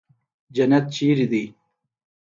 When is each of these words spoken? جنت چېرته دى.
جنت 0.55 0.85
چېرته 0.95 1.25
دى. 1.31 1.45